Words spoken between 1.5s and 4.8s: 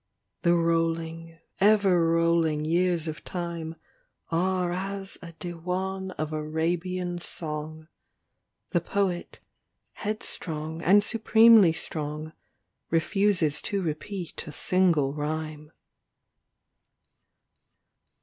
ever rolling years of time Are